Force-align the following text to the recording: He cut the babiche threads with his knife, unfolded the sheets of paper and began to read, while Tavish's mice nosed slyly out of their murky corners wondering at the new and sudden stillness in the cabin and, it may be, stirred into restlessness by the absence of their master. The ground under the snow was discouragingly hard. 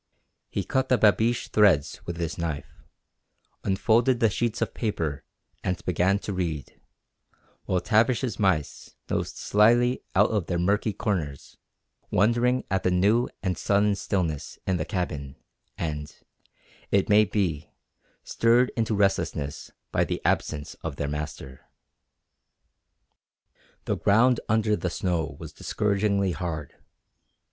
He 0.49 0.63
cut 0.63 0.89
the 0.89 0.97
babiche 0.97 1.49
threads 1.49 2.03
with 2.07 2.17
his 2.17 2.35
knife, 2.35 2.81
unfolded 3.63 4.19
the 4.19 4.31
sheets 4.31 4.59
of 4.59 4.73
paper 4.73 5.23
and 5.63 5.85
began 5.85 6.17
to 6.17 6.33
read, 6.33 6.81
while 7.65 7.79
Tavish's 7.81 8.39
mice 8.39 8.95
nosed 9.11 9.37
slyly 9.37 10.03
out 10.15 10.31
of 10.31 10.47
their 10.47 10.57
murky 10.57 10.91
corners 10.91 11.55
wondering 12.09 12.63
at 12.71 12.81
the 12.81 12.89
new 12.89 13.29
and 13.43 13.59
sudden 13.59 13.93
stillness 13.93 14.57
in 14.65 14.77
the 14.77 14.85
cabin 14.85 15.35
and, 15.77 16.15
it 16.89 17.07
may 17.07 17.23
be, 17.23 17.69
stirred 18.23 18.71
into 18.75 18.95
restlessness 18.95 19.69
by 19.91 20.03
the 20.03 20.19
absence 20.25 20.73
of 20.81 20.95
their 20.95 21.07
master. 21.07 21.69
The 23.85 23.97
ground 23.97 24.39
under 24.49 24.75
the 24.75 24.89
snow 24.89 25.37
was 25.39 25.53
discouragingly 25.53 26.31
hard. 26.31 26.73